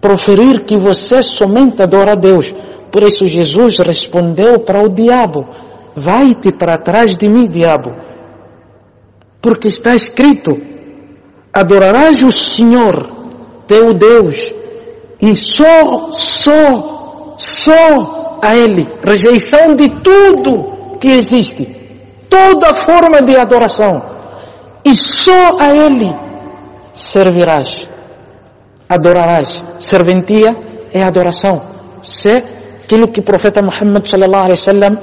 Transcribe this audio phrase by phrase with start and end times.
[0.00, 2.54] proferir que você somente adora a Deus.
[2.90, 5.46] Por isso Jesus respondeu para o diabo,
[5.94, 7.90] vai-te para trás de mim, diabo.
[9.40, 10.60] Porque está escrito,
[11.52, 13.08] adorarás o Senhor,
[13.66, 14.54] teu Deus,
[15.20, 18.88] e só, só, só a Ele.
[19.04, 21.76] Rejeição de tudo que existe.
[22.28, 24.02] Toda forma de adoração.
[24.84, 26.14] E só a Ele
[26.94, 27.89] servirás
[28.89, 29.63] Adorarás.
[29.79, 30.55] Serventia
[30.93, 31.61] é adoração.
[32.03, 32.43] Se
[32.83, 34.97] aquilo que o profeta Muhammad sallallahu alaihi wasallam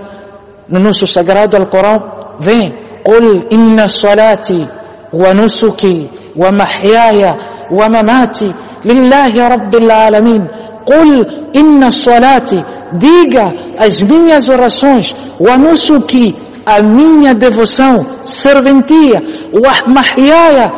[0.69, 2.01] no nosso sagrado Alcorão
[2.39, 2.83] vem.
[3.05, 4.67] قل إن صلاتي
[5.13, 7.35] ونسكي ومحياي
[7.71, 8.53] ومماتي
[8.85, 10.43] لله رب العالمين
[10.87, 16.35] قل إن صلاتي diga as minhas orações ونسكي
[16.67, 19.23] a minha devoção serventia
[19.53, 20.71] ومحياي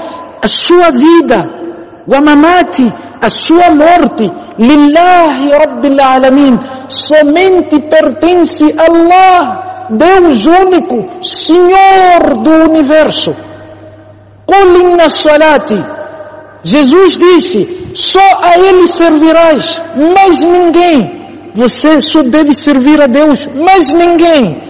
[0.42, 1.50] a sua vida
[2.08, 12.51] ومماتي a sua morte, Lillahi Rabbil Alamin, somente pertence a Allah, Deus único, Senhor do
[12.69, 13.35] Universo.
[14.45, 15.83] Qual na salati,
[16.63, 21.19] Jesus disse, só a Ele servirás, mais ninguém.
[21.53, 24.61] Você só deve servir a Deus, mais ninguém.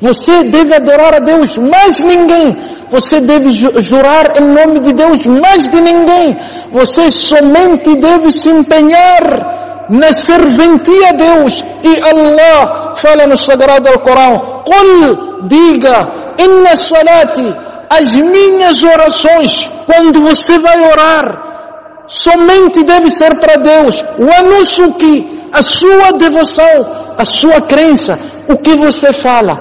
[0.00, 2.56] Você deve adorar a Deus, mais ninguém.
[2.90, 6.36] Você deve jurar em nome de Deus, mais de ninguém.
[6.72, 11.64] Você somente deve se empenhar na serventia a Deus.
[11.82, 17.54] E Allah fala no Sagrado Alcorão, Qul, diga, inna salati,
[17.88, 24.04] as minhas orações, quando você vai orar, somente deve ser para Deus.
[24.18, 29.56] O anusuki, a sua devoção, a sua crença, o que você fala,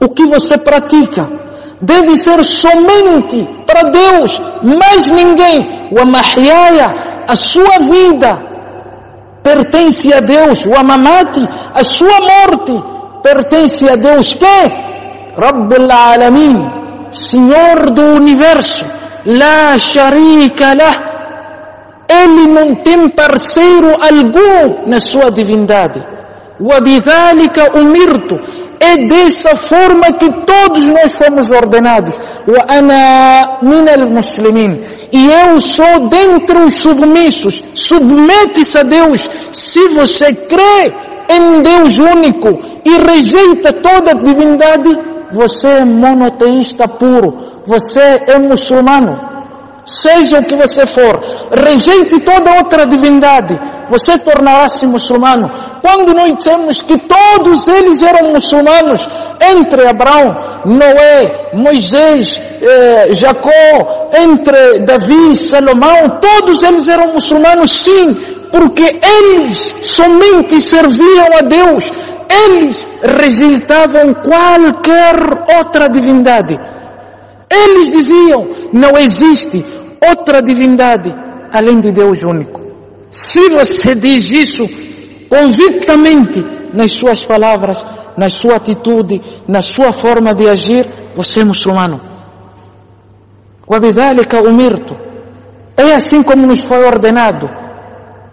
[0.00, 1.28] o que você pratica,
[1.81, 5.89] deve ser somente para Deus, mais ninguém.
[5.91, 8.39] O amahyaya, a sua vida,
[9.43, 10.65] pertence a Deus.
[10.65, 12.83] O amamati, a sua morte,
[13.23, 14.59] pertence a Deus que?
[15.37, 16.57] Rabbul Alamin,
[17.11, 18.85] Senhor do Universo,
[19.25, 21.11] La Sharika Lah.
[22.07, 26.03] Ele não tem parceiro algum na sua divindade.
[26.61, 28.39] وبذلك umirtu.
[28.80, 32.20] é dessa forma que todos nós fomos ordenados.
[35.12, 37.62] E eu sou dentre os submissos.
[37.74, 39.28] Submete-se a Deus.
[39.52, 40.92] Se você crê
[41.28, 44.90] em Deus único e rejeita toda a divindade,
[45.32, 47.62] você é monoteísta puro.
[47.66, 49.36] Você é muçulmano.
[49.84, 53.58] Seja o que você for, rejeite toda outra divindade,
[53.88, 55.50] você tornará-se muçulmano.
[55.80, 59.08] Quando nós dissemos que todos eles eram muçulmanos,
[59.40, 68.14] entre Abraão, Noé, Moisés, eh, Jacó, entre Davi, Salomão, todos eles eram muçulmanos, sim,
[68.50, 71.92] porque eles somente serviam a Deus,
[72.28, 75.14] eles rejeitavam qualquer
[75.58, 76.58] outra divindade.
[77.48, 79.64] Eles diziam, não existe
[80.04, 82.61] outra divindade além de Deus único.
[83.09, 84.69] Se você diz isso
[85.29, 87.85] convictamente nas suas palavras,
[88.17, 91.99] na sua atitude, na sua forma de agir, você é muçulmano.
[93.67, 94.89] وبذلك أمرت
[95.77, 97.49] é assim como nos foi ordenado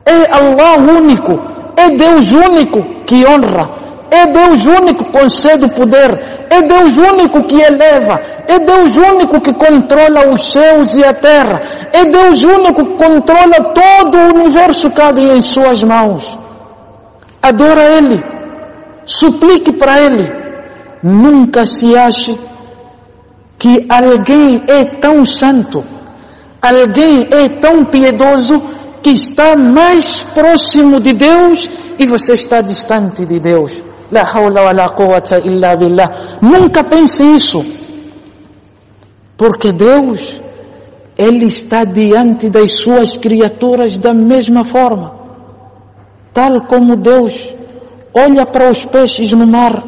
[0.04, 1.32] é Allah único,
[1.76, 3.68] é Deus único que honra,
[4.10, 9.39] é Deus único que concede o poder, é Deus único que eleva, é Deus único
[9.41, 11.61] que controla os céus e a terra,
[11.93, 16.37] é Deus único que controla todo o universo cabe em suas mãos.
[17.41, 18.23] Adora Ele,
[19.05, 20.29] suplique para Ele,
[21.01, 22.37] nunca se ache
[23.57, 25.83] que alguém é tão santo,
[26.61, 28.61] alguém é tão piedoso
[29.01, 33.83] que está mais próximo de Deus e você está distante de Deus.
[34.11, 36.39] La hawla wa la quwwata illa billah.
[36.41, 37.82] Nunca pense isso.
[39.43, 40.41] Porque Deus,
[41.17, 45.15] Ele está diante das suas criaturas da mesma forma.
[46.33, 47.53] Tal como Deus
[48.13, 49.83] olha para os peixes no mar,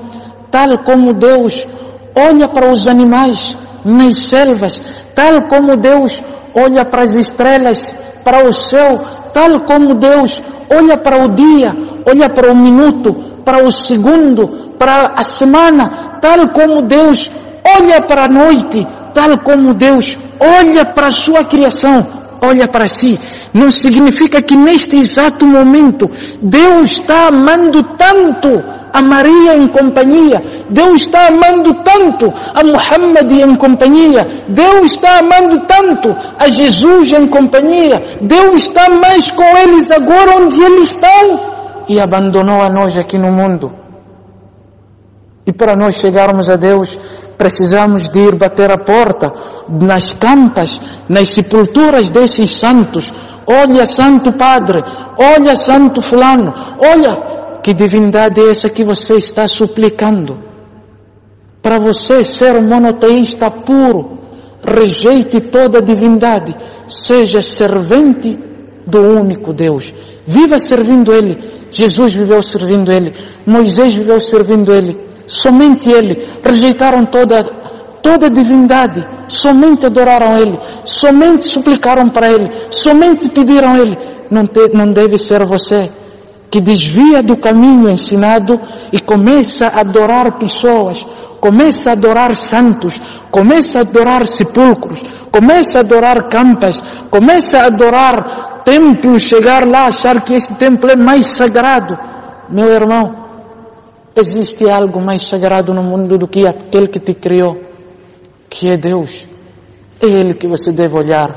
[0.51, 1.65] tal como Deus
[2.13, 4.83] olha para os animais nas selvas,
[5.15, 6.21] tal como Deus
[6.53, 7.95] olha para as estrelas
[8.25, 8.99] para o céu,
[9.33, 11.73] tal como Deus olha para o dia,
[12.05, 13.13] olha para o minuto,
[13.45, 17.31] para o segundo, para a semana, tal como Deus
[17.63, 18.85] olha para a noite,
[19.15, 22.05] tal como Deus olha para a sua criação,
[22.41, 23.17] olha para si.
[23.53, 28.49] Não significa que neste exato momento Deus está amando tanto
[28.91, 30.43] a Maria em companhia.
[30.69, 34.27] Deus está amando tanto a Muhammad em companhia.
[34.49, 38.03] Deus está amando tanto a Jesus em companhia.
[38.21, 41.55] Deus está mais com eles agora onde eles estão.
[41.87, 43.84] E abandonou a nós aqui no mundo.
[45.45, 46.97] E para nós chegarmos a Deus,
[47.37, 49.31] precisamos de ir bater a porta
[49.69, 53.13] nas campas, nas sepulturas desses santos.
[53.45, 54.83] Olha, Santo Padre,
[55.17, 60.39] olha, Santo Fulano, olha, que divindade é essa que você está suplicando?
[61.61, 64.19] Para você ser monoteísta puro,
[64.63, 66.55] rejeite toda divindade,
[66.87, 68.37] seja servente
[68.85, 69.93] do único Deus.
[70.25, 71.37] Viva servindo Ele.
[71.71, 73.13] Jesus viveu servindo Ele.
[73.45, 75.04] Moisés viveu servindo Ele.
[75.27, 76.27] Somente Ele.
[76.43, 77.43] Rejeitaram toda,
[78.01, 79.05] toda divindade.
[79.27, 80.59] Somente adoraram Ele.
[80.83, 82.51] Somente suplicaram para Ele.
[82.69, 83.97] Somente pediram a Ele.
[84.29, 85.89] Não, te, não deve ser você
[86.55, 91.05] que desvia do caminho ensinado e começa a adorar pessoas,
[91.41, 92.93] começa a adorar santos,
[93.29, 96.81] começa a adorar sepulcros, começa a adorar campas,
[97.11, 101.99] começa a adorar templos, chegar lá achar que esse templo é mais sagrado.
[102.49, 103.24] Meu irmão,
[104.15, 107.57] existe algo mais sagrado no mundo do que aquele que te criou,
[108.49, 109.27] que é Deus.
[110.01, 111.35] É Ele que você deve olhar,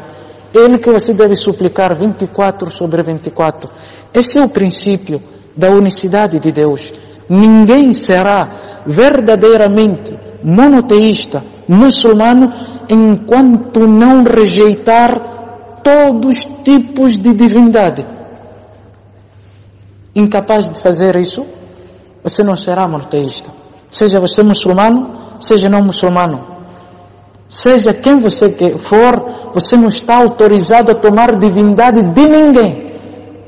[0.54, 3.70] é Ele que você deve suplicar 24 sobre 24.
[4.14, 5.22] Esse é o princípio
[5.56, 6.92] da unicidade de Deus.
[7.28, 8.48] Ninguém será
[8.86, 12.52] verdadeiramente monoteísta, muçulmano,
[12.88, 18.06] enquanto não rejeitar todos os tipos de divindade.
[20.14, 21.46] Incapaz de fazer isso,
[22.28, 23.50] você não será monoteísta.
[23.90, 25.10] Seja você muçulmano,
[25.40, 26.58] seja não muçulmano.
[27.48, 32.92] Seja quem você for, você não está autorizado a tomar divindade de ninguém.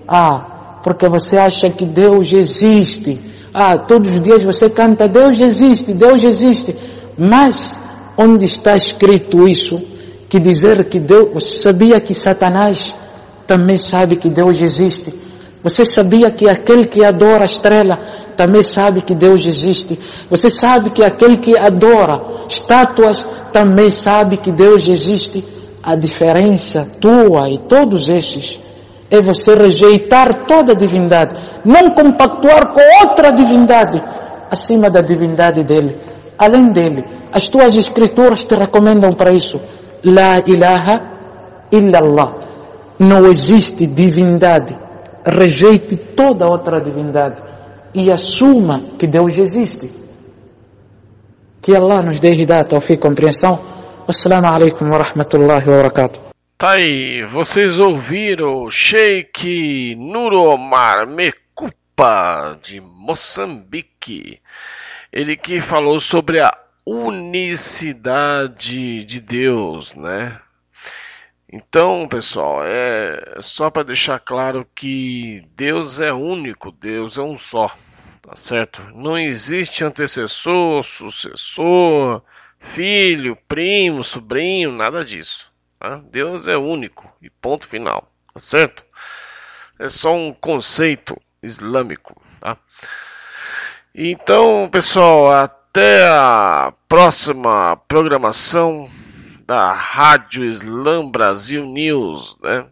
[0.09, 3.21] Ah, porque você acha que Deus existe.
[3.53, 6.75] Ah, todos os dias você canta Deus existe, Deus existe.
[7.19, 7.79] Mas
[8.17, 9.83] onde está escrito isso?
[10.29, 12.95] Que dizer que Deus, você sabia que Satanás
[13.47, 15.13] também sabe que Deus existe.
[15.63, 17.99] Você sabia que aquele que adora a estrela
[18.41, 19.99] também sabe que Deus existe.
[20.31, 25.45] Você sabe que aquele que adora estátuas também sabe que Deus existe.
[25.83, 28.59] A diferença tua e todos estes
[29.11, 34.03] é você rejeitar toda divindade, não compactuar com outra divindade
[34.51, 35.97] acima da divindade dele,
[36.39, 37.05] além dele.
[37.31, 39.61] As tuas escrituras te recomendam para isso.
[40.03, 40.97] La ilaha
[41.71, 42.33] illallah.
[42.99, 44.75] Não existe divindade.
[45.27, 47.50] Rejeite toda outra divindade
[47.95, 49.91] e assuma que Deus existe.
[51.61, 53.59] Que Allah nos dê hidayat, tawfiq, compreensão.
[54.09, 56.21] Assalamu alaikum wa rahmatullahi wa barakatuh.
[56.57, 64.41] Tá aí, vocês ouviram Sheikh Nuromar Mekupa de Moçambique.
[65.13, 66.53] Ele que falou sobre a
[66.87, 68.25] unicidade
[69.05, 70.39] de Deus, né?
[71.53, 77.77] Então, pessoal, é só para deixar claro que Deus é único, Deus é um só,
[78.23, 78.81] tá certo?
[78.95, 82.23] Não existe antecessor, sucessor,
[82.61, 85.53] filho, primo, sobrinho, nada disso.
[85.81, 86.01] Tá?
[86.13, 88.85] Deus é único e ponto final, tá certo?
[89.77, 92.57] É só um conceito islâmico, tá?
[93.93, 98.89] Então, pessoal, até a próxima programação
[99.51, 102.67] da Rádio Islam Brasil News, né?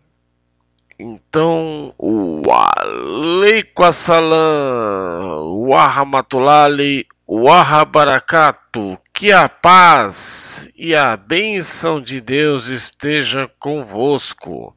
[0.96, 7.46] Então, o Aleikum Assalam, o Rahmatulali, o
[7.84, 14.72] Barakatu, que a paz e a bênção de Deus esteja convosco.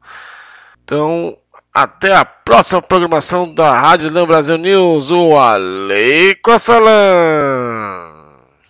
[0.82, 1.38] Então,
[1.72, 7.71] até a próxima programação da Rádio Islam Brasil News, o Aleikum Assalam.